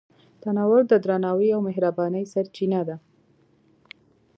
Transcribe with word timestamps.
تنور 0.41 0.81
د 0.87 0.93
درناوي 1.03 1.49
او 1.55 1.59
مهربانۍ 1.67 2.23
سرچینه 2.33 2.81
ده 2.87 2.95